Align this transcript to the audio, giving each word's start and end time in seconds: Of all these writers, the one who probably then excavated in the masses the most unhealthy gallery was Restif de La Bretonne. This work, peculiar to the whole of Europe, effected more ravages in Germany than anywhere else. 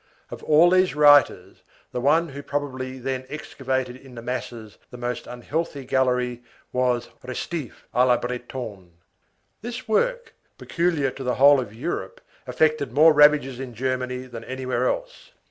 Of 0.31 0.41
all 0.45 0.71
these 0.71 0.95
writers, 0.95 1.61
the 1.91 2.01
one 2.01 2.29
who 2.29 2.41
probably 2.41 2.97
then 2.97 3.23
excavated 3.29 3.95
in 3.97 4.15
the 4.15 4.23
masses 4.23 4.79
the 4.89 4.97
most 4.97 5.27
unhealthy 5.27 5.85
gallery 5.85 6.41
was 6.73 7.09
Restif 7.23 7.71
de 7.93 8.03
La 8.03 8.17
Bretonne. 8.17 8.93
This 9.61 9.87
work, 9.87 10.33
peculiar 10.57 11.11
to 11.11 11.23
the 11.23 11.35
whole 11.35 11.59
of 11.59 11.71
Europe, 11.75 12.19
effected 12.47 12.91
more 12.91 13.13
ravages 13.13 13.59
in 13.59 13.75
Germany 13.75 14.25
than 14.25 14.43
anywhere 14.45 14.87
else. 14.87 15.33